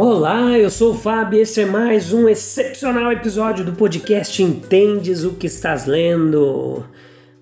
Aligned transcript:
Olá, 0.00 0.56
eu 0.56 0.70
sou 0.70 0.92
o 0.92 0.96
Fábio 0.96 1.40
e 1.40 1.42
esse 1.42 1.60
é 1.60 1.66
mais 1.66 2.12
um 2.12 2.28
excepcional 2.28 3.10
episódio 3.10 3.64
do 3.64 3.72
podcast 3.72 4.40
Entendes 4.40 5.24
o 5.24 5.32
que 5.32 5.48
estás 5.48 5.86
lendo. 5.86 6.84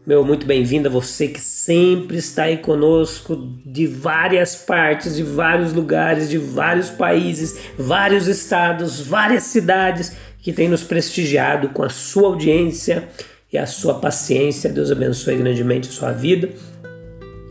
Meu, 0.07 0.25
muito 0.25 0.47
bem-vindo 0.47 0.89
a 0.89 0.91
você 0.91 1.29
que 1.29 1.39
sempre 1.39 2.17
está 2.17 2.45
aí 2.45 2.57
conosco 2.57 3.37
de 3.63 3.87
várias 3.87 4.57
partes, 4.57 5.17
de 5.17 5.23
vários 5.23 5.75
lugares, 5.75 6.31
de 6.31 6.39
vários 6.39 6.89
países, 6.89 7.59
vários 7.79 8.27
estados, 8.27 9.03
várias 9.03 9.43
cidades 9.43 10.17
que 10.41 10.51
tem 10.51 10.67
nos 10.67 10.83
prestigiado 10.83 11.69
com 11.69 11.83
a 11.83 11.91
sua 11.91 12.29
audiência 12.29 13.07
e 13.53 13.59
a 13.59 13.67
sua 13.67 14.01
paciência. 14.01 14.71
Deus 14.71 14.91
abençoe 14.91 15.37
grandemente 15.37 15.91
a 15.91 15.93
sua 15.93 16.11
vida. 16.11 16.49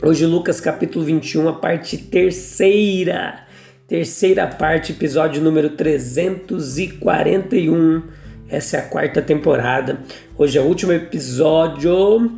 Hoje, 0.02 0.26
Lucas 0.26 0.60
capítulo 0.60 1.06
21, 1.06 1.48
a 1.48 1.54
parte 1.54 1.96
terceira 1.96 3.45
terceira 3.88 4.48
parte, 4.48 4.94
episódio 4.94 5.40
número 5.42 5.72
341. 5.72 8.04
Essa 8.50 8.78
é 8.78 8.80
a 8.80 8.84
quarta 8.84 9.22
temporada. 9.22 10.00
Hoje 10.36 10.58
é 10.58 10.62
o 10.62 10.66
último 10.66 10.92
episódio 10.92 12.32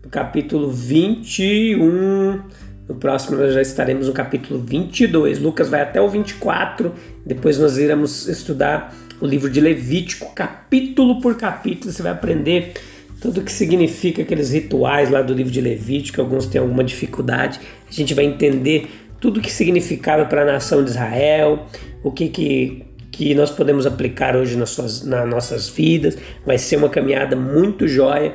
do 0.00 0.08
capítulo 0.08 0.70
21. 0.70 2.40
No 2.88 2.94
próximo 2.94 3.36
nós 3.36 3.52
já 3.52 3.62
estaremos 3.62 4.06
no 4.06 4.12
capítulo 4.12 4.60
22. 4.60 5.40
Lucas 5.40 5.68
vai 5.68 5.80
até 5.80 6.00
o 6.00 6.08
24. 6.08 6.94
Depois 7.26 7.58
nós 7.58 7.78
iremos 7.78 8.28
estudar 8.28 8.94
o 9.20 9.26
livro 9.26 9.50
de 9.50 9.60
Levítico, 9.60 10.32
capítulo 10.34 11.20
por 11.20 11.36
capítulo. 11.36 11.92
Você 11.92 12.02
vai 12.02 12.12
aprender 12.12 12.74
tudo 13.20 13.40
o 13.40 13.44
que 13.44 13.52
significa 13.52 14.22
aqueles 14.22 14.52
rituais 14.52 15.10
lá 15.10 15.20
do 15.20 15.34
livro 15.34 15.52
de 15.52 15.60
Levítico. 15.60 16.20
Alguns 16.20 16.46
têm 16.46 16.60
alguma 16.60 16.84
dificuldade. 16.84 17.58
A 17.88 17.92
gente 17.92 18.14
vai 18.14 18.24
entender 18.24 18.88
tudo 19.22 19.40
que 19.40 19.52
significava 19.52 20.24
para 20.24 20.42
a 20.42 20.44
nação 20.44 20.82
de 20.82 20.90
Israel, 20.90 21.64
o 22.02 22.10
que, 22.10 22.28
que, 22.28 22.84
que 23.12 23.34
nós 23.36 23.52
podemos 23.52 23.86
aplicar 23.86 24.34
hoje 24.34 24.56
nas, 24.56 24.70
suas, 24.70 25.04
nas 25.04 25.28
nossas 25.28 25.68
vidas. 25.68 26.18
Vai 26.44 26.58
ser 26.58 26.74
uma 26.74 26.88
caminhada 26.88 27.36
muito 27.36 27.86
jóia. 27.86 28.34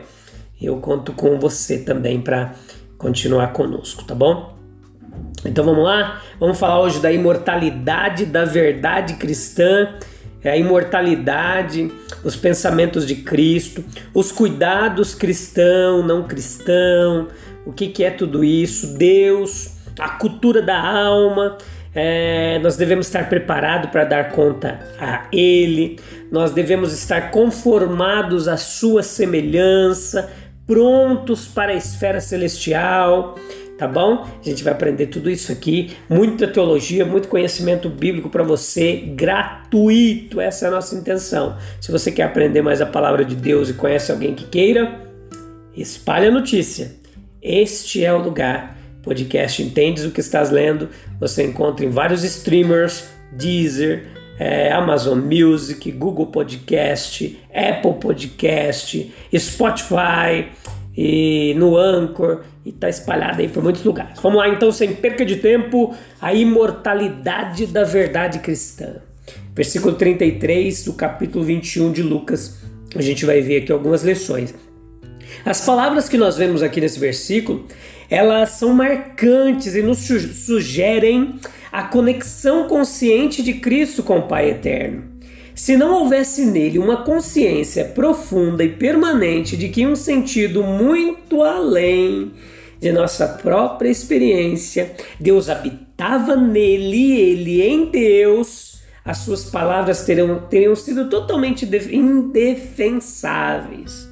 Eu 0.60 0.78
conto 0.78 1.12
com 1.12 1.38
você 1.38 1.80
também 1.80 2.22
para 2.22 2.56
continuar 2.98 3.52
conosco, 3.52 4.06
tá 4.06 4.16
bom? 4.16 4.58
Então 5.46 5.66
vamos 5.66 5.84
lá? 5.84 6.22
Vamos 6.40 6.58
falar 6.58 6.80
hoje 6.80 7.02
da 7.02 7.12
imortalidade 7.12 8.26
da 8.26 8.46
verdade 8.46 9.16
cristã, 9.16 9.94
é 10.42 10.52
a 10.52 10.58
imortalidade, 10.58 11.92
os 12.24 12.38
pensamentos 12.38 13.06
de 13.06 13.16
Cristo, 13.16 13.84
os 14.14 14.32
cuidados 14.32 15.14
cristão, 15.14 16.02
não 16.02 16.24
cristão, 16.24 17.28
o 17.66 17.74
que, 17.74 17.90
que 17.90 18.06
é 18.06 18.10
tudo 18.10 18.44
isso, 18.44 18.98
Deus, 18.98 19.77
a 20.00 20.10
cultura 20.10 20.62
da 20.62 20.80
alma. 20.80 21.58
É, 21.94 22.60
nós 22.60 22.78
devemos 22.78 23.08
estar 23.08 23.28
preparados 23.28 23.90
para 23.90 24.04
dar 24.04 24.32
conta 24.32 24.80
a 25.00 25.28
Ele, 25.32 26.00
nós 26.32 26.52
devemos 26.52 26.94
estar 26.94 27.32
conformados 27.32 28.48
à 28.48 28.56
Sua 28.56 29.02
semelhança, 29.02 30.30
prontos 30.68 31.48
para 31.48 31.72
a 31.72 31.76
esfera 31.76 32.22
celestial, 32.22 33.36
tá 33.80 33.88
bom? 33.88 34.28
A 34.40 34.44
gente 34.44 34.64
vai 34.64 34.74
aprender 34.74 35.08
tudo 35.08 35.28
isso 35.28 35.52
aqui, 35.52 35.98
muita 36.08 36.48
teologia, 36.48 37.04
muito 37.04 37.30
conhecimento 37.30 37.90
bíblico 37.90 38.30
para 38.30 38.44
você, 38.44 38.98
gratuito, 39.16 40.40
essa 40.40 40.66
é 40.66 40.68
a 40.68 40.72
nossa 40.72 40.94
intenção. 40.94 41.58
Se 41.82 41.92
você 41.92 42.12
quer 42.12 42.24
aprender 42.24 42.62
mais 42.62 42.80
a 42.80 42.86
palavra 42.86 43.26
de 43.26 43.36
Deus 43.36 43.70
e 43.70 43.74
conhece 43.74 44.12
alguém 44.12 44.36
que 44.36 44.46
queira, 44.46 45.02
espalhe 45.76 46.28
a 46.28 46.32
notícia. 46.32 46.96
Este 47.42 48.06
é 48.06 48.14
o 48.14 48.18
lugar 48.18 48.77
podcast 49.08 49.64
Entendes 49.64 50.04
o 50.04 50.12
que 50.12 50.20
estás 50.20 50.52
lendo, 50.52 50.90
você 51.18 51.46
encontra 51.46 51.86
em 51.86 51.90
vários 51.90 52.26
streamers, 52.26 53.08
Deezer, 53.32 54.08
é, 54.38 54.70
Amazon 54.72 55.20
Music, 55.20 55.90
Google 55.94 56.28
Podcast, 56.28 57.40
Apple 57.54 57.94
Podcast, 58.02 59.14
Spotify 59.34 60.50
e 60.96 61.54
no 61.58 61.78
Anchor 61.78 62.42
e 62.66 62.70
está 62.70 62.90
espalhado 62.90 63.42
aí 63.42 63.48
por 63.48 63.64
muitos 63.64 63.84
lugares. 63.84 64.20
Vamos 64.22 64.40
lá 64.40 64.50
então, 64.50 64.72
sem 64.72 64.94
perca 64.94 65.26
de 65.26 65.38
tempo, 65.38 65.96
a 66.20 66.34
imortalidade 66.34 67.66
da 67.68 67.86
verdade 67.86 68.40
cristã. 68.40 68.98
Versículo 69.56 69.96
33 69.96 70.84
do 70.84 70.94
capítulo 70.94 71.46
21 71.46 71.94
de 71.94 72.04
Lucas. 72.04 72.60
A 72.96 73.02
gente 73.02 73.26
vai 73.26 73.42
ver 73.42 73.64
aqui 73.64 73.72
algumas 73.72 74.04
lições. 74.04 74.54
As 75.48 75.62
palavras 75.62 76.10
que 76.10 76.18
nós 76.18 76.36
vemos 76.36 76.62
aqui 76.62 76.82
nesse 76.82 77.00
versículo, 77.00 77.66
elas 78.10 78.50
são 78.50 78.74
marcantes 78.74 79.76
e 79.76 79.82
nos 79.82 80.00
sugerem 80.00 81.40
a 81.72 81.84
conexão 81.84 82.68
consciente 82.68 83.42
de 83.42 83.54
Cristo 83.54 84.04
com 84.04 84.20
o 84.20 84.28
Pai 84.28 84.50
Eterno. 84.50 85.06
Se 85.56 85.78
não 85.78 86.02
houvesse 86.02 86.46
nele 86.46 86.78
uma 86.78 86.98
consciência 86.98 87.86
profunda 87.86 88.62
e 88.62 88.74
permanente 88.74 89.56
de 89.56 89.70
que 89.70 89.88
um 89.88 89.96
sentido 89.96 90.64
muito 90.64 91.42
além 91.42 92.34
de 92.82 92.92
nossa 92.92 93.26
própria 93.26 93.90
experiência, 93.90 94.98
Deus 95.18 95.50
habitava 95.50 96.36
nele, 96.36 97.22
ele 97.22 97.62
em 97.62 97.86
Deus, 97.86 98.82
as 99.06 99.20
suas 99.20 99.46
palavras 99.46 100.04
teriam, 100.04 100.42
teriam 100.50 100.76
sido 100.76 101.10
totalmente 101.10 101.66
indefensáveis 101.66 104.07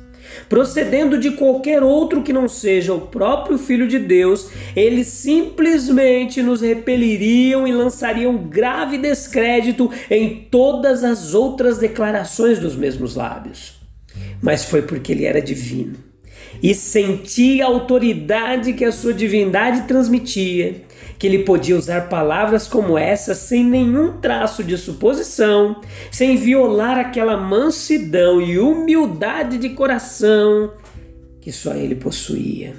procedendo 0.47 1.17
de 1.17 1.31
qualquer 1.31 1.83
outro 1.83 2.21
que 2.21 2.33
não 2.33 2.47
seja 2.47 2.93
o 2.93 3.01
próprio 3.01 3.57
Filho 3.57 3.87
de 3.87 3.99
Deus, 3.99 4.49
eles 4.75 5.07
simplesmente 5.07 6.41
nos 6.41 6.61
repeliriam 6.61 7.67
e 7.67 7.71
lançariam 7.71 8.37
grave 8.37 8.97
descrédito 8.97 9.91
em 10.09 10.47
todas 10.49 11.03
as 11.03 11.33
outras 11.33 11.77
declarações 11.77 12.59
dos 12.59 12.75
mesmos 12.75 13.15
lábios. 13.15 13.75
Mas 14.41 14.65
foi 14.65 14.81
porque 14.81 15.11
ele 15.11 15.25
era 15.25 15.41
divino 15.41 15.95
e 16.61 16.73
sentia 16.73 17.65
a 17.65 17.67
autoridade 17.67 18.73
que 18.73 18.85
a 18.85 18.91
sua 18.91 19.13
divindade 19.13 19.87
transmitia 19.87 20.83
que 21.17 21.27
ele 21.27 21.39
podia 21.39 21.77
usar 21.77 22.09
palavras 22.09 22.67
como 22.67 22.97
essa 22.97 23.33
sem 23.33 23.63
nenhum 23.63 24.13
traço 24.13 24.63
de 24.63 24.77
suposição, 24.77 25.81
sem 26.11 26.35
violar 26.35 26.97
aquela 26.97 27.37
mansidão 27.37 28.41
e 28.41 28.59
humildade 28.59 29.57
de 29.57 29.69
coração 29.69 30.71
que 31.45 31.51
só 31.51 31.75
ele 31.75 31.93
possuía, 31.93 32.73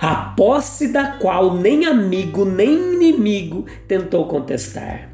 a 0.00 0.14
posse 0.14 0.86
da 0.86 1.08
qual 1.18 1.56
nem 1.56 1.86
amigo 1.86 2.44
nem 2.44 2.94
inimigo 2.94 3.66
tentou 3.88 4.26
contestar. 4.26 5.10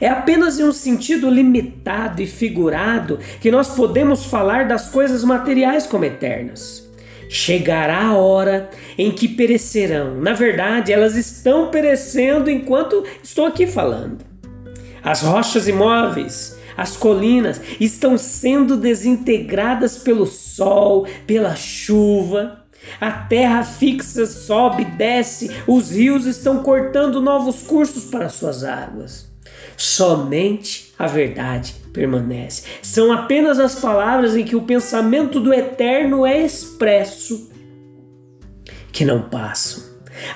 É 0.00 0.08
apenas 0.08 0.60
em 0.60 0.62
um 0.62 0.72
sentido 0.72 1.28
limitado 1.28 2.22
e 2.22 2.26
figurado 2.26 3.18
que 3.40 3.50
nós 3.50 3.74
podemos 3.74 4.26
falar 4.26 4.68
das 4.68 4.88
coisas 4.88 5.24
materiais 5.24 5.88
como 5.88 6.04
eternas. 6.04 6.85
Chegará 7.28 8.06
a 8.06 8.16
hora 8.16 8.70
em 8.96 9.10
que 9.10 9.28
perecerão. 9.28 10.20
Na 10.20 10.32
verdade, 10.32 10.92
elas 10.92 11.16
estão 11.16 11.70
perecendo 11.70 12.50
enquanto 12.50 13.04
estou 13.22 13.46
aqui 13.46 13.66
falando. 13.66 14.24
As 15.02 15.22
rochas 15.22 15.68
imóveis, 15.68 16.56
as 16.76 16.96
colinas 16.96 17.60
estão 17.80 18.18
sendo 18.18 18.76
desintegradas 18.76 19.98
pelo 19.98 20.26
sol, 20.26 21.06
pela 21.26 21.54
chuva. 21.54 22.64
A 23.00 23.10
terra 23.10 23.64
fixa 23.64 24.26
sobe, 24.26 24.84
desce, 24.84 25.50
os 25.66 25.90
rios 25.90 26.26
estão 26.26 26.62
cortando 26.62 27.20
novos 27.20 27.62
cursos 27.62 28.04
para 28.04 28.28
suas 28.28 28.62
águas. 28.62 29.25
Somente 29.76 30.92
a 30.98 31.06
verdade 31.06 31.74
permanece. 31.92 32.64
São 32.82 33.12
apenas 33.12 33.58
as 33.58 33.74
palavras 33.76 34.36
em 34.36 34.44
que 34.44 34.56
o 34.56 34.62
pensamento 34.62 35.40
do 35.40 35.52
eterno 35.52 36.24
é 36.24 36.40
expresso 36.40 37.50
que 38.92 39.04
não 39.04 39.22
passam. 39.22 39.84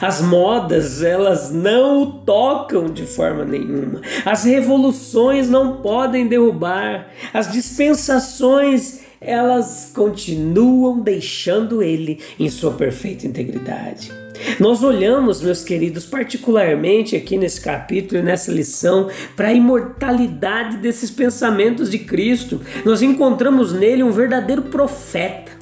As 0.01 0.21
modas, 0.21 1.03
elas 1.03 1.51
não 1.51 2.03
o 2.03 2.07
tocam 2.07 2.93
de 2.93 3.07
forma 3.07 3.45
nenhuma. 3.45 4.03
As 4.25 4.45
revoluções 4.45 5.49
não 5.49 5.79
podem 5.81 6.29
derrubar. 6.29 7.09
As 7.33 7.51
dispensações 7.51 9.01
elas 9.21 9.93
continuam 9.95 11.01
deixando 11.01 11.83
ele 11.83 12.21
em 12.39 12.49
sua 12.49 12.73
perfeita 12.73 13.27
integridade. 13.27 14.11
Nós 14.59 14.83
olhamos, 14.83 15.43
meus 15.43 15.63
queridos, 15.63 16.07
particularmente 16.07 17.17
aqui 17.17 17.37
nesse 17.37 17.61
capítulo 17.61 18.21
e 18.21 18.25
nessa 18.25 18.51
lição, 18.51 19.09
para 19.37 19.49
a 19.49 19.53
imortalidade 19.53 20.77
desses 20.79 21.11
pensamentos 21.11 21.91
de 21.91 21.99
Cristo. 21.99 22.61
Nós 22.85 23.03
encontramos 23.03 23.73
nele 23.73 24.03
um 24.03 24.13
verdadeiro 24.13 24.63
profeta. 24.63 25.53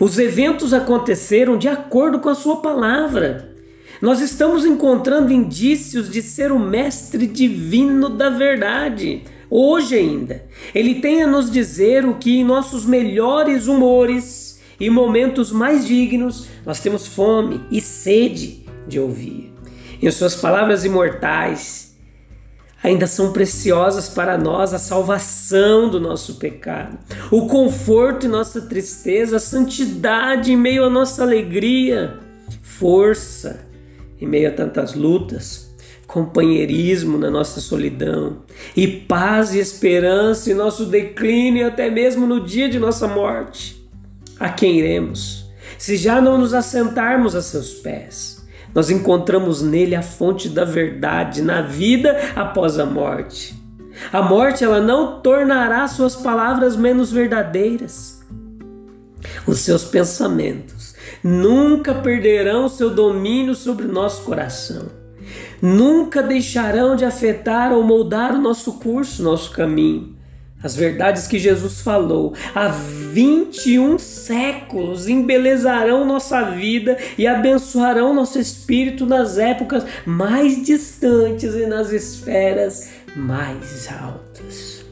Os 0.00 0.18
eventos 0.18 0.72
aconteceram 0.72 1.56
de 1.56 1.68
acordo 1.68 2.18
com 2.18 2.28
a 2.28 2.34
sua 2.34 2.56
palavra. 2.56 3.50
Nós 4.00 4.20
estamos 4.20 4.64
encontrando 4.64 5.32
indícios 5.32 6.10
de 6.10 6.22
ser 6.22 6.50
o 6.50 6.58
mestre 6.58 7.26
divino 7.26 8.08
da 8.08 8.30
verdade. 8.30 9.22
Hoje 9.48 9.94
ainda, 9.96 10.44
ele 10.74 10.96
tem 10.96 11.22
a 11.22 11.26
nos 11.26 11.50
dizer 11.50 12.04
o 12.04 12.14
que 12.14 12.38
em 12.38 12.44
nossos 12.44 12.84
melhores 12.86 13.66
humores 13.66 14.41
e 14.82 14.90
momentos 14.90 15.52
mais 15.52 15.86
dignos 15.86 16.48
nós 16.66 16.80
temos 16.80 17.06
fome 17.06 17.64
e 17.70 17.80
sede 17.80 18.66
de 18.88 18.98
ouvir. 18.98 19.54
Em 20.02 20.10
suas 20.10 20.34
palavras 20.34 20.84
imortais, 20.84 21.96
ainda 22.82 23.06
são 23.06 23.32
preciosas 23.32 24.08
para 24.08 24.36
nós 24.36 24.74
a 24.74 24.80
salvação 24.80 25.88
do 25.88 26.00
nosso 26.00 26.34
pecado, 26.34 26.98
o 27.30 27.46
conforto 27.46 28.26
em 28.26 28.28
nossa 28.28 28.62
tristeza, 28.62 29.36
a 29.36 29.40
santidade 29.40 30.52
em 30.52 30.56
meio 30.56 30.84
à 30.84 30.90
nossa 30.90 31.22
alegria, 31.22 32.18
força 32.60 33.64
em 34.20 34.26
meio 34.26 34.48
a 34.48 34.52
tantas 34.52 34.94
lutas, 34.94 35.72
companheirismo 36.08 37.16
na 37.18 37.30
nossa 37.30 37.60
solidão, 37.60 38.38
e 38.76 38.88
paz 38.88 39.54
e 39.54 39.60
esperança 39.60 40.50
em 40.50 40.54
nosso 40.54 40.86
declínio, 40.86 41.68
até 41.68 41.88
mesmo 41.88 42.26
no 42.26 42.44
dia 42.44 42.68
de 42.68 42.80
nossa 42.80 43.06
morte. 43.06 43.81
A 44.42 44.48
quem 44.48 44.80
iremos? 44.80 45.48
Se 45.78 45.96
já 45.96 46.20
não 46.20 46.36
nos 46.36 46.52
assentarmos 46.52 47.36
a 47.36 47.40
seus 47.40 47.74
pés, 47.74 48.44
nós 48.74 48.90
encontramos 48.90 49.62
nele 49.62 49.94
a 49.94 50.02
fonte 50.02 50.48
da 50.48 50.64
verdade 50.64 51.42
na 51.42 51.62
vida 51.62 52.18
após 52.34 52.76
a 52.76 52.84
morte. 52.84 53.54
A 54.12 54.20
morte 54.20 54.64
ela 54.64 54.80
não 54.80 55.20
tornará 55.20 55.86
suas 55.86 56.16
palavras 56.16 56.74
menos 56.74 57.12
verdadeiras. 57.12 58.20
Os 59.46 59.60
seus 59.60 59.84
pensamentos 59.84 60.96
nunca 61.22 61.94
perderão 61.94 62.68
seu 62.68 62.90
domínio 62.90 63.54
sobre 63.54 63.86
o 63.86 63.92
nosso 63.92 64.24
coração, 64.24 64.88
nunca 65.62 66.20
deixarão 66.20 66.96
de 66.96 67.04
afetar 67.04 67.72
ou 67.72 67.84
moldar 67.84 68.34
o 68.34 68.42
nosso 68.42 68.72
curso, 68.80 69.22
nosso 69.22 69.52
caminho. 69.52 70.20
As 70.62 70.76
verdades 70.76 71.26
que 71.26 71.38
Jesus 71.38 71.80
falou 71.80 72.34
há 72.54 72.68
21 72.68 73.98
séculos 73.98 75.08
embelezarão 75.08 76.04
nossa 76.04 76.42
vida 76.50 76.96
e 77.18 77.26
abençoarão 77.26 78.14
nosso 78.14 78.38
espírito 78.38 79.04
nas 79.04 79.38
épocas 79.38 79.84
mais 80.06 80.62
distantes 80.64 81.54
e 81.54 81.66
nas 81.66 81.90
esferas 81.90 82.90
mais 83.16 83.88
altas. 83.92 84.84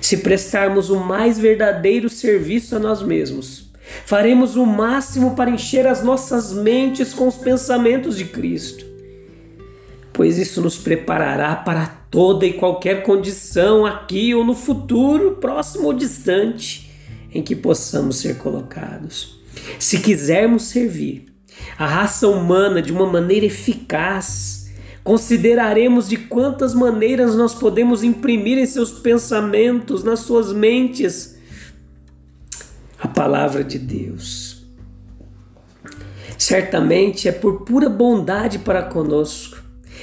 Se 0.00 0.18
prestarmos 0.18 0.90
o 0.90 0.98
mais 0.98 1.38
verdadeiro 1.38 2.08
serviço 2.08 2.76
a 2.76 2.78
nós 2.78 3.02
mesmos, 3.02 3.70
Faremos 4.04 4.56
o 4.56 4.64
máximo 4.64 5.34
para 5.34 5.50
encher 5.50 5.86
as 5.86 6.02
nossas 6.02 6.52
mentes 6.52 7.12
com 7.12 7.26
os 7.28 7.36
pensamentos 7.36 8.16
de 8.16 8.24
Cristo, 8.24 8.84
pois 10.12 10.38
isso 10.38 10.60
nos 10.60 10.78
preparará 10.78 11.56
para 11.56 11.99
toda 12.10 12.44
e 12.44 12.54
qualquer 12.54 13.02
condição 13.02 13.86
aqui 13.86 14.34
ou 14.34 14.44
no 14.44 14.54
futuro, 14.54 15.36
próximo 15.36 15.86
ou 15.86 15.92
distante, 15.92 16.90
em 17.32 17.42
que 17.42 17.54
possamos 17.54 18.16
ser 18.16 18.38
colocados. 18.38 19.40
Se 19.78 20.00
quisermos 20.00 20.64
servir 20.64 21.26
a 21.78 21.86
raça 21.86 22.26
humana 22.26 22.82
de 22.82 22.92
uma 22.92 23.06
maneira 23.06 23.46
eficaz, 23.46 24.70
consideraremos 25.04 26.08
de 26.08 26.16
quantas 26.16 26.74
maneiras 26.74 27.36
nós 27.36 27.54
podemos 27.54 28.02
imprimir 28.02 28.58
em 28.58 28.66
seus 28.66 28.90
pensamentos, 28.90 30.02
nas 30.02 30.20
suas 30.20 30.52
mentes, 30.52 31.38
a 32.98 33.06
palavra 33.06 33.62
de 33.62 33.78
Deus. 33.78 34.64
Certamente 36.36 37.28
é 37.28 37.32
por 37.32 37.64
pura 37.64 37.88
bondade 37.88 38.58
para 38.58 38.82
conosco 38.82 39.59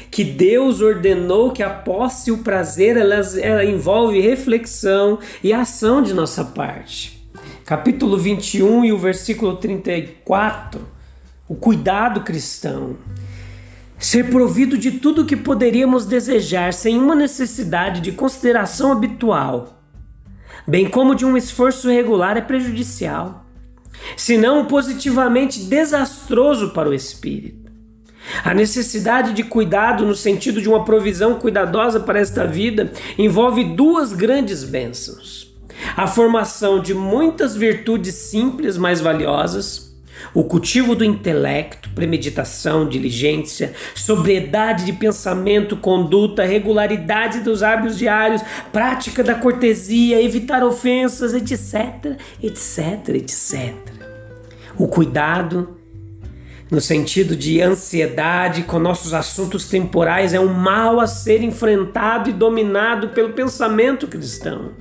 que 0.09 0.23
Deus 0.23 0.81
ordenou 0.81 1.51
que 1.51 1.63
a 1.63 1.69
posse 1.69 2.29
e 2.29 2.33
o 2.33 2.39
prazer 2.39 2.97
ela, 2.97 3.15
ela 3.41 3.65
envolve 3.65 4.19
reflexão 4.19 5.19
e 5.44 5.53
ação 5.53 6.01
de 6.01 6.13
nossa 6.13 6.44
parte. 6.44 7.27
Capítulo 7.65 8.17
21 8.17 8.85
e 8.85 8.91
o 8.91 8.97
versículo 8.97 9.55
34, 9.57 10.81
o 11.47 11.55
cuidado 11.55 12.21
cristão. 12.21 12.97
Ser 13.99 14.29
provido 14.29 14.77
de 14.77 14.91
tudo 14.91 15.23
o 15.23 15.25
que 15.25 15.35
poderíamos 15.35 16.05
desejar 16.05 16.73
sem 16.73 16.97
uma 16.97 17.15
necessidade 17.15 18.00
de 18.00 18.11
consideração 18.11 18.91
habitual 18.91 19.77
bem 20.67 20.89
como 20.89 21.15
de 21.15 21.25
um 21.25 21.38
esforço 21.38 21.89
regular, 21.89 22.35
é 22.35 22.41
prejudicial, 22.41 23.45
se 24.17 24.38
não 24.38 24.65
positivamente 24.65 25.61
desastroso 25.61 26.71
para 26.71 26.89
o 26.89 26.93
espírito. 26.93 27.66
A 28.44 28.53
necessidade 28.53 29.33
de 29.33 29.44
cuidado, 29.44 30.06
no 30.06 30.15
sentido 30.15 30.62
de 30.62 30.69
uma 30.69 30.83
provisão 30.83 31.35
cuidadosa 31.35 32.00
para 32.00 32.19
esta 32.19 32.45
vida, 32.45 32.91
envolve 33.18 33.63
duas 33.63 34.13
grandes 34.13 34.63
bênçãos: 34.63 35.56
a 35.95 36.07
formação 36.07 36.81
de 36.81 36.94
muitas 36.94 37.56
virtudes 37.56 38.15
simples 38.15 38.77
mais 38.77 39.01
valiosas 39.01 39.88
o 40.33 40.44
cultivo 40.44 40.95
do 40.95 41.03
intelecto, 41.03 41.89
premeditação, 41.91 42.88
diligência, 42.88 43.74
sobriedade 43.95 44.85
de 44.85 44.94
pensamento, 44.94 45.77
conduta, 45.77 46.44
regularidade 46.44 47.41
dos 47.41 47.63
hábitos 47.63 47.97
diários, 47.97 48.41
prática 48.71 49.24
da 49.24 49.35
cortesia, 49.35 50.21
evitar 50.21 50.63
ofensas, 50.63 51.33
etc, 51.33 52.18
etc, 52.41 53.09
etc. 53.15 53.75
O 54.77 54.88
cuidado, 54.88 55.76
no 56.69 56.81
sentido 56.81 57.35
de 57.35 57.61
ansiedade 57.61 58.63
com 58.63 58.79
nossos 58.79 59.13
assuntos 59.13 59.69
temporais, 59.69 60.33
é 60.33 60.39
um 60.39 60.53
mal 60.53 60.99
a 60.99 61.07
ser 61.07 61.41
enfrentado 61.41 62.29
e 62.29 62.33
dominado 62.33 63.09
pelo 63.09 63.33
pensamento 63.33 64.07
cristão. 64.07 64.71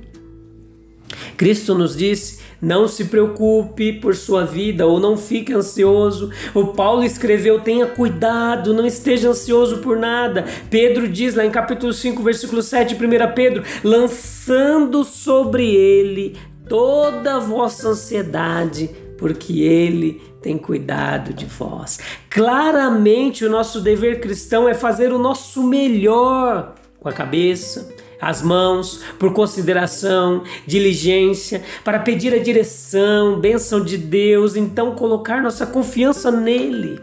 Cristo 1.37 1.75
nos 1.75 1.95
disse: 1.95 2.39
não 2.61 2.87
se 2.87 3.05
preocupe 3.05 3.93
por 3.93 4.15
sua 4.15 4.43
vida 4.43 4.85
ou 4.85 4.99
não 4.99 5.15
fique 5.15 5.53
ansioso. 5.53 6.31
O 6.53 6.67
Paulo 6.67 7.03
escreveu: 7.03 7.59
tenha 7.61 7.85
cuidado, 7.85 8.73
não 8.73 8.85
esteja 8.85 9.29
ansioso 9.29 9.77
por 9.77 9.97
nada. 9.97 10.45
Pedro 10.69 11.07
diz 11.07 11.35
lá 11.35 11.45
em 11.45 11.51
capítulo 11.51 11.93
5, 11.93 12.21
versículo 12.23 12.61
7, 12.61 12.95
1 12.95 12.97
Pedro: 13.33 13.63
lançando 13.83 15.03
sobre 15.03 15.73
ele 15.75 16.35
toda 16.67 17.35
a 17.35 17.39
vossa 17.39 17.89
ansiedade, 17.89 18.89
porque 19.17 19.61
ele 19.61 20.21
tem 20.47 20.57
cuidado 20.57 21.33
de 21.33 21.45
vós. 21.45 21.99
Claramente, 22.29 23.43
o 23.43 23.49
nosso 23.49 23.81
dever 23.81 24.21
cristão 24.21 24.69
é 24.69 24.73
fazer 24.73 25.11
o 25.11 25.19
nosso 25.19 25.61
melhor 25.61 26.73
com 27.01 27.09
a 27.09 27.11
cabeça, 27.11 27.93
as 28.21 28.41
mãos, 28.41 29.01
por 29.19 29.33
consideração, 29.33 30.43
diligência, 30.65 31.61
para 31.83 31.99
pedir 31.99 32.33
a 32.33 32.39
direção, 32.39 33.41
bênção 33.41 33.83
de 33.83 33.97
Deus, 33.97 34.55
então 34.55 34.95
colocar 34.95 35.43
nossa 35.43 35.65
confiança 35.65 36.31
nele. 36.31 36.97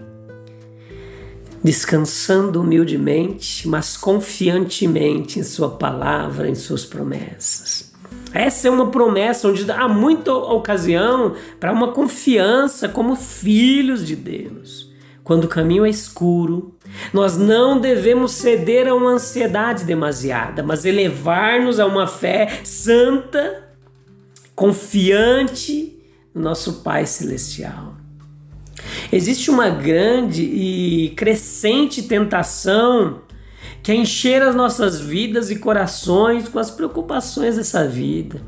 Descansando 1.62 2.62
humildemente, 2.62 3.68
mas 3.68 3.94
confiantemente 3.94 5.38
em 5.38 5.42
Sua 5.42 5.68
palavra, 5.68 6.48
em 6.48 6.54
Suas 6.54 6.86
promessas. 6.86 7.93
Essa 8.34 8.66
é 8.66 8.70
uma 8.70 8.90
promessa 8.90 9.48
onde 9.48 9.70
há 9.70 9.88
muita 9.88 10.34
ocasião 10.34 11.36
para 11.60 11.72
uma 11.72 11.92
confiança 11.92 12.88
como 12.88 13.14
filhos 13.14 14.04
de 14.04 14.16
Deus. 14.16 14.92
Quando 15.22 15.44
o 15.44 15.48
caminho 15.48 15.86
é 15.86 15.88
escuro, 15.88 16.74
nós 17.12 17.38
não 17.38 17.80
devemos 17.80 18.32
ceder 18.32 18.88
a 18.88 18.94
uma 18.94 19.12
ansiedade 19.12 19.84
demasiada, 19.84 20.62
mas 20.62 20.84
elevar-nos 20.84 21.78
a 21.78 21.86
uma 21.86 22.08
fé 22.08 22.60
santa, 22.64 23.68
confiante 24.54 25.96
no 26.34 26.42
nosso 26.42 26.82
Pai 26.82 27.06
Celestial. 27.06 27.94
Existe 29.12 29.50
uma 29.50 29.70
grande 29.70 30.42
e 30.42 31.10
crescente 31.16 32.02
tentação 32.02 33.20
que 33.84 33.92
é 33.92 33.94
encher 33.94 34.40
as 34.40 34.54
nossas 34.54 34.98
vidas 34.98 35.50
e 35.50 35.56
corações 35.56 36.48
com 36.48 36.58
as 36.58 36.70
preocupações 36.70 37.56
dessa 37.56 37.86
vida. 37.86 38.40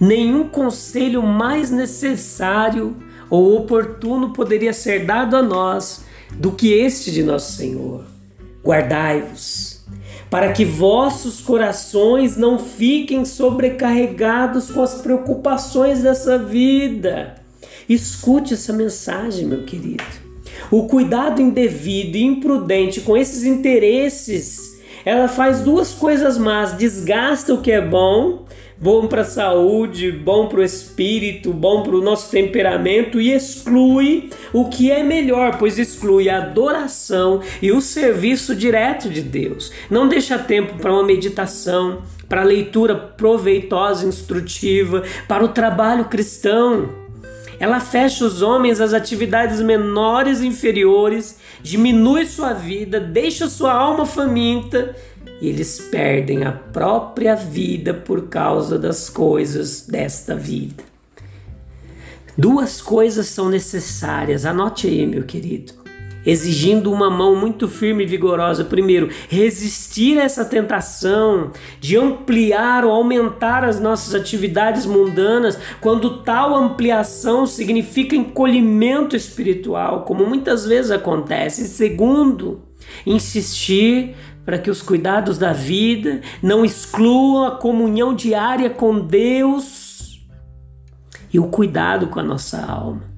Nenhum 0.00 0.48
conselho 0.48 1.22
mais 1.22 1.70
necessário 1.70 2.96
ou 3.30 3.56
oportuno 3.56 4.32
poderia 4.32 4.72
ser 4.72 5.06
dado 5.06 5.36
a 5.36 5.42
nós 5.42 6.04
do 6.32 6.50
que 6.50 6.72
este 6.72 7.12
de 7.12 7.22
nosso 7.22 7.52
Senhor. 7.52 8.04
Guardai-vos, 8.64 9.84
para 10.28 10.52
que 10.52 10.64
vossos 10.64 11.40
corações 11.40 12.36
não 12.36 12.58
fiquem 12.58 13.24
sobrecarregados 13.24 14.68
com 14.68 14.82
as 14.82 14.94
preocupações 14.94 16.02
dessa 16.02 16.36
vida. 16.36 17.36
Escute 17.88 18.54
essa 18.54 18.72
mensagem, 18.72 19.46
meu 19.46 19.62
querido. 19.62 20.29
O 20.70 20.88
cuidado 20.88 21.40
indevido 21.40 22.16
e 22.16 22.24
imprudente 22.24 23.00
com 23.00 23.16
esses 23.16 23.44
interesses, 23.44 24.80
ela 25.04 25.28
faz 25.28 25.60
duas 25.60 25.92
coisas 25.92 26.36
más: 26.36 26.72
desgasta 26.72 27.54
o 27.54 27.60
que 27.60 27.70
é 27.70 27.80
bom 27.80 28.46
bom 28.80 29.06
para 29.06 29.20
a 29.20 29.26
saúde, 29.26 30.10
bom 30.10 30.48
para 30.48 30.60
o 30.60 30.64
espírito, 30.64 31.52
bom 31.52 31.82
para 31.82 31.94
o 31.94 32.00
nosso 32.00 32.30
temperamento 32.30 33.20
e 33.20 33.30
exclui 33.30 34.30
o 34.54 34.70
que 34.70 34.90
é 34.90 35.02
melhor, 35.02 35.58
pois 35.58 35.78
exclui 35.78 36.30
a 36.30 36.38
adoração 36.38 37.42
e 37.60 37.70
o 37.70 37.80
serviço 37.82 38.54
direto 38.54 39.10
de 39.10 39.20
Deus. 39.20 39.70
Não 39.90 40.08
deixa 40.08 40.38
tempo 40.38 40.78
para 40.78 40.92
uma 40.92 41.04
meditação, 41.04 42.02
para 42.26 42.42
leitura 42.42 42.94
proveitosa, 42.94 44.06
instrutiva, 44.06 45.02
para 45.28 45.44
o 45.44 45.48
trabalho 45.48 46.06
cristão. 46.06 46.99
Ela 47.60 47.78
fecha 47.78 48.24
os 48.24 48.40
homens 48.40 48.80
às 48.80 48.94
atividades 48.94 49.60
menores 49.60 50.40
e 50.40 50.46
inferiores, 50.46 51.38
diminui 51.62 52.24
sua 52.24 52.54
vida, 52.54 52.98
deixa 52.98 53.50
sua 53.50 53.74
alma 53.74 54.06
faminta 54.06 54.96
e 55.42 55.48
eles 55.50 55.78
perdem 55.78 56.44
a 56.44 56.52
própria 56.52 57.36
vida 57.36 57.92
por 57.92 58.28
causa 58.28 58.78
das 58.78 59.10
coisas 59.10 59.86
desta 59.86 60.34
vida. 60.34 60.82
Duas 62.36 62.80
coisas 62.80 63.26
são 63.26 63.50
necessárias, 63.50 64.46
anote 64.46 64.86
aí, 64.86 65.06
meu 65.06 65.24
querido. 65.24 65.79
Exigindo 66.24 66.92
uma 66.92 67.10
mão 67.10 67.34
muito 67.34 67.66
firme 67.68 68.04
e 68.04 68.06
vigorosa. 68.06 68.64
Primeiro, 68.64 69.08
resistir 69.28 70.18
a 70.18 70.24
essa 70.24 70.44
tentação 70.44 71.50
de 71.80 71.96
ampliar 71.96 72.84
ou 72.84 72.92
aumentar 72.92 73.64
as 73.64 73.80
nossas 73.80 74.14
atividades 74.14 74.86
mundanas, 74.86 75.58
quando 75.80 76.22
tal 76.22 76.54
ampliação 76.54 77.46
significa 77.46 78.14
encolhimento 78.14 79.16
espiritual, 79.16 80.04
como 80.04 80.26
muitas 80.26 80.66
vezes 80.66 80.90
acontece. 80.90 81.66
Segundo, 81.66 82.62
insistir 83.06 84.14
para 84.44 84.58
que 84.58 84.70
os 84.70 84.82
cuidados 84.82 85.38
da 85.38 85.52
vida 85.52 86.20
não 86.42 86.64
excluam 86.64 87.46
a 87.46 87.52
comunhão 87.52 88.14
diária 88.14 88.68
com 88.68 88.98
Deus 89.00 90.20
e 91.32 91.38
o 91.38 91.48
cuidado 91.48 92.08
com 92.08 92.18
a 92.18 92.24
nossa 92.24 92.60
alma. 92.60 93.09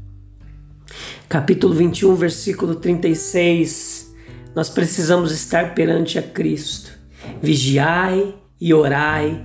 Capítulo 1.32 1.72
21, 1.72 2.14
versículo 2.14 2.74
36. 2.74 4.14
Nós 4.54 4.68
precisamos 4.68 5.32
estar 5.32 5.74
perante 5.74 6.18
a 6.18 6.22
Cristo. 6.22 6.92
Vigiai 7.40 8.34
e 8.60 8.74
orai, 8.74 9.42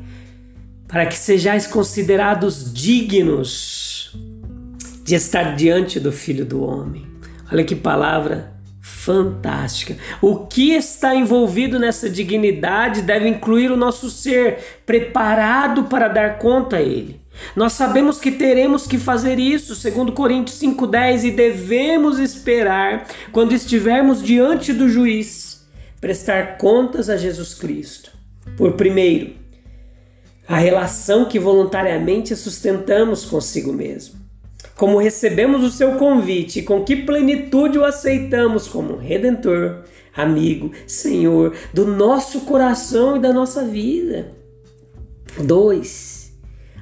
para 0.86 1.06
que 1.06 1.16
sejais 1.16 1.66
considerados 1.66 2.74
dignos 2.74 4.14
de 5.06 5.16
estar 5.16 5.56
diante 5.56 5.98
do 5.98 6.12
Filho 6.12 6.46
do 6.46 6.62
Homem. 6.62 7.08
Olha 7.50 7.64
que 7.64 7.74
palavra 7.74 8.52
fantástica. 8.82 9.96
O 10.22 10.46
que 10.46 10.74
está 10.74 11.16
envolvido 11.16 11.80
nessa 11.80 12.10
dignidade 12.10 13.02
deve 13.02 13.30
incluir 13.30 13.72
o 13.72 13.78
nosso 13.78 14.10
ser 14.10 14.82
preparado 14.86 15.86
para 15.86 16.10
dar 16.10 16.38
conta 16.38 16.76
a 16.76 16.82
Ele. 16.82 17.22
Nós 17.56 17.74
sabemos 17.74 18.20
que 18.20 18.32
teremos 18.32 18.88
que 18.88 18.98
fazer 18.98 19.40
isso, 19.40 19.76
segundo 19.76 20.12
Coríntios 20.12 20.60
5:10, 20.60 21.24
e 21.24 21.32
devemos 21.32 22.20
esperar 22.20 23.08
quando 23.32 23.54
estivermos 23.54 24.22
diante 24.22 24.74
do 24.74 24.90
juiz, 24.90 25.66
prestar 26.00 26.58
contas 26.58 27.10
a 27.10 27.18
Jesus 27.18 27.54
Cristo. 27.54 28.12
Por 28.56 28.74
primeiro, 28.74 29.36
a 30.48 30.58
relação 30.58 31.26
que 31.26 31.40
voluntariamente 31.40 32.36
sustentamos 32.36 33.26
consigo 33.26 33.74
mesmo 33.74 34.28
como 34.78 35.00
recebemos 35.00 35.64
o 35.64 35.72
seu 35.72 35.96
convite 35.96 36.60
e 36.60 36.64
com 36.64 36.84
que 36.84 36.96
plenitude 36.96 37.80
o 37.80 37.84
aceitamos 37.84 38.68
como 38.68 38.96
redentor, 38.96 39.84
amigo, 40.16 40.72
Senhor 40.86 41.56
do 41.74 41.86
nosso 41.86 42.42
coração 42.42 43.18
e 43.18 43.20
da 43.20 43.34
nossa 43.34 43.66
vida. 43.66 44.32
2 45.40 46.17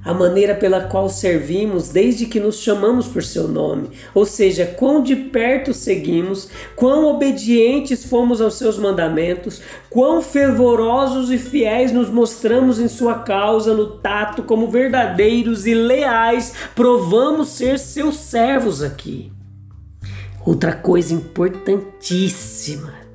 a 0.06 0.14
maneira 0.14 0.54
pela 0.54 0.82
qual 0.82 1.10
servimos 1.10 1.90
desde 1.90 2.28
que 2.28 2.40
nos 2.40 2.60
chamamos 2.60 3.08
por 3.08 3.24
seu 3.24 3.48
nome, 3.48 3.90
ou 4.14 4.26
seja, 4.26 4.66
quão 4.66 5.02
de 5.02 5.16
perto 5.16 5.74
seguimos, 5.74 6.48
quão 6.76 7.06
obedientes 7.06 8.06
fomos 8.06 8.40
aos 8.40 8.54
seus 8.54 8.78
mandamentos, 8.78 9.62
quão 9.90 10.22
fervorosos 10.22 11.32
e 11.32 11.40
fiéis 11.40 11.92
nos 11.92 12.10
mostramos 12.10 12.80
em 12.80 12.88
sua 12.88 13.16
causa 13.16 13.74
no 13.74 13.98
tato, 13.98 14.44
como 14.44 14.70
verdadeiros 14.70 15.66
e 15.66 15.74
leais 15.74 16.54
provamos 16.76 17.50
ser 17.50 17.80
seus 17.80 18.18
servos 18.18 18.84
aqui. 18.84 19.32
Outra 20.46 20.74
coisa 20.74 21.12
importantíssima 21.12 23.06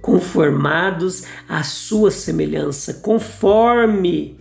conformados 0.00 1.24
à 1.48 1.62
sua 1.62 2.10
semelhança, 2.10 2.94
conforme 2.94 4.38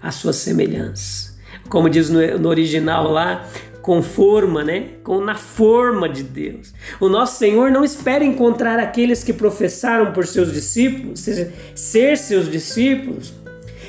a 0.00 0.10
sua 0.10 0.32
semelhança. 0.32 1.36
Como 1.68 1.90
diz 1.90 2.08
no, 2.08 2.38
no 2.38 2.48
original 2.48 3.10
lá, 3.10 3.46
conforma, 3.82 4.62
né? 4.62 4.88
Com 5.02 5.20
na 5.20 5.34
forma 5.34 6.08
de 6.08 6.22
Deus. 6.22 6.74
O 7.00 7.08
nosso 7.08 7.38
Senhor 7.38 7.70
não 7.70 7.84
espera 7.84 8.24
encontrar 8.24 8.78
aqueles 8.78 9.24
que 9.24 9.32
professaram 9.32 10.12
por 10.12 10.26
seus 10.26 10.52
discípulos, 10.52 11.26
ser 11.74 12.18
seus 12.18 12.50
discípulos, 12.50 13.32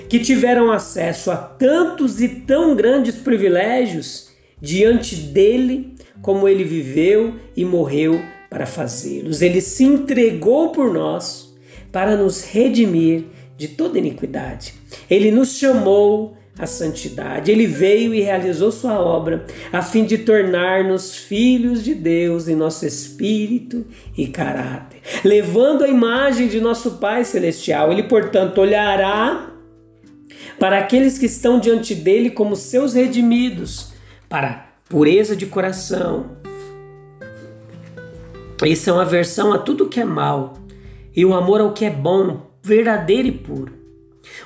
que 0.08 0.20
tiveram 0.20 0.72
acesso 0.72 1.30
a 1.30 1.36
tantos 1.36 2.22
e 2.22 2.30
tão 2.30 2.75
grandes 2.75 3.16
privilégios 3.16 4.30
diante 4.62 5.16
dele, 5.16 5.96
como 6.22 6.48
ele 6.48 6.63
viveu 6.63 7.36
e 7.56 7.63
morreu 7.63 8.22
para 8.50 8.66
fazê-los. 8.66 9.42
Ele 9.42 9.62
se 9.62 9.84
entregou 9.84 10.72
por 10.72 10.94
nós 10.94 11.54
para 11.92 12.16
nos 12.16 12.44
redimir 12.44 13.25
de 13.60 13.68
toda 13.68 14.00
iniquidade. 14.00 14.74
Ele 15.10 15.30
nos 15.30 15.58
chamou 15.58 16.38
à 16.58 16.66
santidade. 16.66 17.51
Ele 17.51 17.68
veio 17.68 18.13
e 18.13 18.22
realizou 18.22 18.72
sua 18.72 19.00
obra 19.00 19.46
a 19.72 19.82
fim 19.82 20.06
de 20.06 20.20
tornar-nos 20.20 21.16
filhos 21.16 21.84
de 21.84 21.94
Deus 21.94 22.48
em 22.48 22.56
nosso 22.56 22.86
espírito 22.86 23.86
e 24.18 24.28
caráter, 24.28 25.01
levando 25.24 25.84
a 25.84 25.89
imagem 25.89 26.48
de 26.48 26.62
nosso 26.62 26.92
Pai 26.92 27.25
celestial. 27.25 27.92
Ele, 27.92 28.04
portanto, 28.04 28.60
olhará 28.60 29.51
para 30.58 30.80
aqueles 30.80 31.18
que 31.18 31.25
estão 31.25 31.60
diante 31.60 31.94
dele 31.94 32.30
como 32.32 32.56
seus 32.56 32.94
redimidos, 32.94 33.92
para 34.30 34.70
pureza 34.88 35.36
de 35.36 35.46
coração. 35.46 36.38
Isso 38.66 38.89
é 38.89 38.94
uma 38.94 39.04
aversão 39.04 39.54
a 39.54 39.58
tudo 39.58 39.88
que 39.88 40.00
é 40.00 40.06
mal 40.06 40.56
e 41.16 41.25
o 41.25 41.34
amor 41.34 41.62
ao 41.62 41.74
que 41.74 41.86
é 41.86 41.89
bom, 41.89 42.49
verdadeiro 42.62 43.28
e 43.28 43.32
puro. 43.32 43.80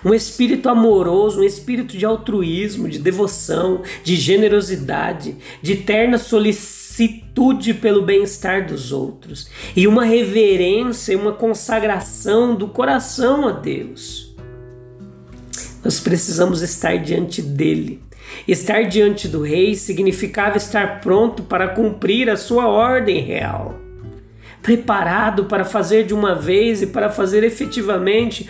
Um 0.03 0.13
espírito 0.13 0.69
amoroso, 0.69 1.41
um 1.41 1.43
espírito 1.43 1.97
de 1.97 2.05
altruísmo, 2.05 2.89
de 2.89 2.99
devoção, 2.99 3.81
de 4.03 4.15
generosidade, 4.15 5.37
de 5.61 5.77
terna 5.77 6.17
solicitude 6.17 7.73
pelo 7.73 8.01
bem-estar 8.01 8.65
dos 8.65 8.91
outros 8.91 9.49
e 9.75 9.87
uma 9.87 10.03
reverência 10.03 11.13
e 11.13 11.15
uma 11.15 11.33
consagração 11.33 12.55
do 12.55 12.67
coração 12.67 13.47
a 13.47 13.51
Deus. 13.51 14.33
Nós 15.83 15.99
precisamos 15.99 16.61
estar 16.61 16.97
diante 16.97 17.41
dele. 17.41 18.01
Estar 18.47 18.83
diante 18.83 19.27
do 19.27 19.41
rei 19.41 19.75
significava 19.75 20.57
estar 20.57 21.01
pronto 21.01 21.43
para 21.43 21.67
cumprir 21.67 22.29
a 22.29 22.37
sua 22.37 22.67
ordem 22.67 23.21
real 23.21 23.82
preparado 24.63 25.45
para 25.45 25.65
fazer 25.65 26.05
de 26.05 26.13
uma 26.13 26.33
vez 26.33 26.81
e 26.81 26.87
para 26.87 27.09
fazer 27.09 27.43
efetivamente 27.43 28.49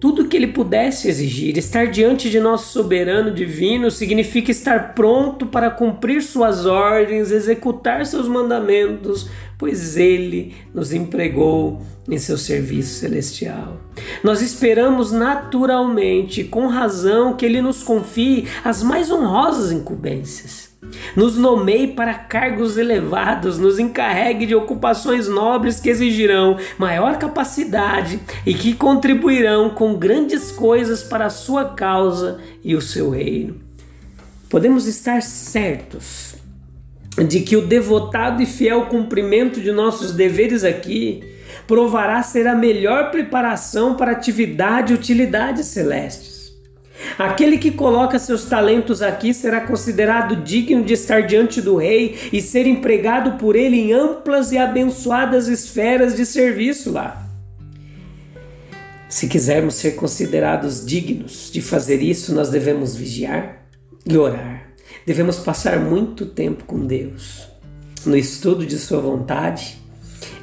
tudo 0.00 0.22
o 0.22 0.28
que 0.28 0.36
ele 0.36 0.48
pudesse 0.48 1.08
exigir. 1.08 1.56
Estar 1.56 1.86
diante 1.86 2.30
de 2.30 2.40
nosso 2.40 2.72
soberano 2.72 3.30
divino 3.30 3.90
significa 3.90 4.50
estar 4.50 4.94
pronto 4.94 5.46
para 5.46 5.70
cumprir 5.70 6.22
suas 6.22 6.64
ordens, 6.64 7.30
executar 7.30 8.04
seus 8.06 8.26
mandamentos, 8.26 9.28
pois 9.58 9.96
ele 9.96 10.54
nos 10.74 10.92
empregou 10.92 11.82
em 12.08 12.18
seu 12.18 12.38
serviço 12.38 13.00
celestial. 13.00 13.80
Nós 14.22 14.40
esperamos 14.40 15.12
naturalmente, 15.12 16.44
com 16.44 16.66
razão, 16.66 17.34
que 17.34 17.44
ele 17.44 17.60
nos 17.60 17.82
confie 17.82 18.46
as 18.64 18.82
mais 18.82 19.10
honrosas 19.10 19.72
incumbências 19.72 20.65
nos 21.16 21.36
nomeie 21.36 21.88
para 21.88 22.14
cargos 22.14 22.76
elevados, 22.76 23.58
nos 23.58 23.78
encarregue 23.78 24.46
de 24.46 24.54
ocupações 24.54 25.28
nobres 25.28 25.80
que 25.80 25.88
exigirão 25.88 26.58
maior 26.78 27.18
capacidade 27.18 28.20
e 28.44 28.54
que 28.54 28.74
contribuirão 28.74 29.70
com 29.70 29.94
grandes 29.94 30.50
coisas 30.50 31.02
para 31.02 31.26
a 31.26 31.30
sua 31.30 31.66
causa 31.74 32.38
e 32.62 32.74
o 32.74 32.80
seu 32.80 33.10
reino. 33.10 33.56
Podemos 34.48 34.86
estar 34.86 35.22
certos 35.22 36.34
de 37.28 37.40
que 37.40 37.56
o 37.56 37.66
devotado 37.66 38.42
e 38.42 38.46
fiel 38.46 38.86
cumprimento 38.86 39.60
de 39.60 39.72
nossos 39.72 40.12
deveres 40.12 40.64
aqui 40.64 41.22
provará 41.66 42.22
ser 42.22 42.46
a 42.46 42.54
melhor 42.54 43.10
preparação 43.10 43.96
para 43.96 44.12
atividade 44.12 44.92
e 44.92 44.96
utilidades 44.96 45.66
celestes. 45.66 46.35
Aquele 47.18 47.58
que 47.58 47.70
coloca 47.70 48.18
seus 48.18 48.44
talentos 48.44 49.02
aqui 49.02 49.32
será 49.32 49.60
considerado 49.60 50.36
digno 50.36 50.84
de 50.84 50.94
estar 50.94 51.22
diante 51.22 51.60
do 51.60 51.76
rei 51.76 52.16
e 52.32 52.40
ser 52.40 52.66
empregado 52.66 53.38
por 53.38 53.56
ele 53.56 53.76
em 53.76 53.92
amplas 53.92 54.52
e 54.52 54.58
abençoadas 54.58 55.48
esferas 55.48 56.14
de 56.16 56.26
serviço 56.26 56.92
lá. 56.92 57.26
Se 59.08 59.28
quisermos 59.28 59.76
ser 59.76 59.92
considerados 59.92 60.84
dignos 60.84 61.50
de 61.52 61.62
fazer 61.62 62.02
isso, 62.02 62.34
nós 62.34 62.50
devemos 62.50 62.96
vigiar 62.96 63.62
e 64.04 64.16
orar. 64.16 64.66
Devemos 65.06 65.36
passar 65.38 65.78
muito 65.78 66.26
tempo 66.26 66.64
com 66.64 66.84
Deus, 66.84 67.46
no 68.04 68.16
estudo 68.16 68.66
de 68.66 68.76
Sua 68.76 69.00
vontade, 69.00 69.78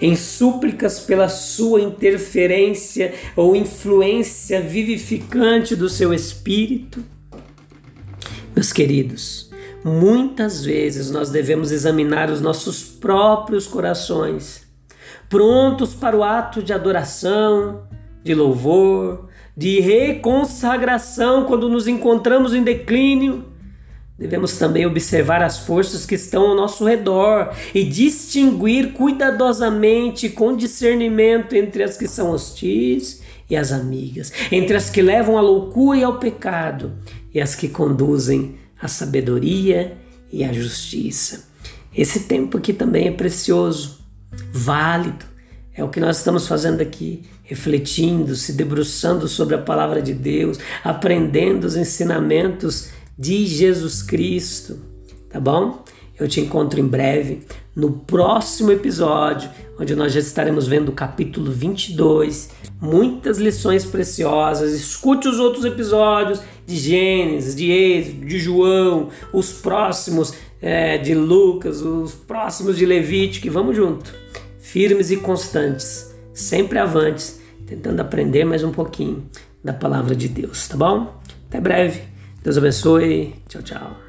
em 0.02 0.16
súplicas 0.16 1.00
pela 1.00 1.30
Sua 1.30 1.82
interferência 1.82 3.14
ou 3.36 3.56
influência 3.56 4.62
vivificante 4.62 5.76
do 5.76 5.88
Seu 5.88 6.14
Espírito. 6.14 7.04
Meus 8.56 8.72
queridos, 8.72 9.50
muitas 9.84 10.64
vezes 10.64 11.10
nós 11.10 11.30
devemos 11.30 11.72
examinar 11.72 12.30
os 12.30 12.42
nossos 12.42 12.84
próprios 12.84 13.66
corações, 13.68 14.68
prontos 15.28 15.94
para 15.94 16.16
o 16.16 16.24
ato 16.24 16.62
de 16.62 16.72
adoração, 16.72 17.88
de 18.24 18.34
louvor, 18.34 19.28
de 19.56 19.80
reconsagração 19.80 21.46
quando 21.46 21.70
nos 21.70 21.88
encontramos 21.88 22.54
em 22.54 22.64
declínio. 22.64 23.53
Devemos 24.18 24.58
também 24.58 24.86
observar 24.86 25.42
as 25.42 25.60
forças 25.60 26.06
que 26.06 26.16
estão 26.16 26.50
ao 26.50 26.56
nosso 26.56 26.86
redor 26.86 27.56
e 27.74 27.84
distinguir 27.84 28.94
cuidadosamente, 28.94 30.30
com 30.30 30.56
discernimento, 30.56 31.56
entre 31.56 31.84
as 31.84 31.98
que 31.98 32.08
são 32.08 32.32
hostis 32.32 33.22
e 33.50 33.56
as 33.56 33.72
amigas, 33.72 34.32
entre 34.52 34.78
as 34.78 34.90
que 34.90 35.02
levam 35.02 35.38
à 35.38 35.42
loucura 35.42 35.98
e 35.98 36.04
ao 36.04 36.20
pecado 36.20 36.94
e 37.34 37.42
as 37.42 37.56
que 37.56 37.68
conduzem 37.68 38.56
à 38.80 38.88
sabedoria 38.88 39.98
e 40.32 40.44
à 40.44 40.54
justiça. 40.54 41.48
Esse 41.96 42.22
tempo 42.22 42.58
aqui 42.58 42.72
também 42.72 43.08
é 43.08 43.12
precioso, 43.12 44.00
válido, 44.52 45.26
é 45.76 45.84
o 45.84 45.90
que 45.90 46.00
nós 46.00 46.18
estamos 46.18 46.48
fazendo 46.48 46.82
aqui, 46.82 47.24
refletindo, 47.44 48.36
se 48.36 48.54
debruçando 48.54 49.28
sobre 49.28 49.56
a 49.56 49.62
palavra 49.62 50.04
de 50.04 50.14
Deus, 50.14 50.60
aprendendo 50.84 51.66
os 51.66 51.76
ensinamentos 51.76 52.90
de 53.18 53.46
Jesus 53.46 54.02
Cristo, 54.02 54.80
tá 55.30 55.40
bom? 55.40 55.84
Eu 56.20 56.28
te 56.28 56.40
encontro 56.40 56.80
em 56.80 56.88
breve 56.88 57.42
no 57.76 57.92
próximo 57.92 58.72
episódio, 58.72 59.50
onde 59.80 59.96
nós 59.96 60.14
já 60.14 60.20
estaremos 60.20 60.68
vendo 60.68 60.90
o 60.90 60.94
capítulo 60.94 61.52
22, 61.52 62.52
muitas 62.80 63.38
lições 63.38 63.84
preciosas. 63.84 64.74
Escute 64.74 65.28
os 65.28 65.40
outros 65.40 65.66
episódios 65.66 66.42
de 66.66 66.78
Gênesis, 66.78 67.56
de 67.56 67.72
Êxodo, 67.72 68.26
de 68.26 68.40
João, 68.40 69.10
os 69.34 69.52
próximos 69.52 70.34
é, 70.62 70.98
de 70.98 71.16
Lucas, 71.16 71.82
os 71.82 72.14
próximos 72.14 72.78
de 72.78 72.86
Levítico, 72.86 73.48
e 73.48 73.50
vamos 73.50 73.76
junto 73.76 74.24
firmes 74.74 75.12
e 75.12 75.18
constantes, 75.18 76.12
sempre 76.34 76.80
avantes, 76.80 77.40
tentando 77.68 78.00
aprender 78.00 78.44
mais 78.44 78.64
um 78.64 78.72
pouquinho 78.72 79.24
da 79.64 79.72
palavra 79.72 80.16
de 80.16 80.28
Deus, 80.28 80.68
tá 80.68 80.76
bom? 80.76 81.22
Até 81.48 81.62
breve. 81.62 82.13
Deus 82.44 82.58
abençoe. 82.58 83.34
Tchau, 83.48 83.62
tchau. 83.62 84.03